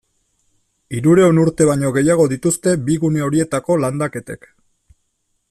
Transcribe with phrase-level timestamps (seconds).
[0.99, 4.51] Hirurehun urte baino gehiago dituzte bi gune horietako landaketek.